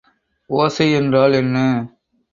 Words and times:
ஓசை 0.49 0.87
என்றால் 0.91 1.33
என்ன? 1.33 1.57